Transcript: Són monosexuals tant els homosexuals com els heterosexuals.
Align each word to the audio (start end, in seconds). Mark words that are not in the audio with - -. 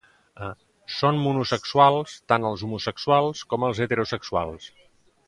Són 0.99 1.19
monosexuals 1.25 2.15
tant 2.33 2.47
els 2.51 2.63
homosexuals 2.69 3.45
com 3.53 3.67
els 3.69 3.83
heterosexuals. 3.87 4.67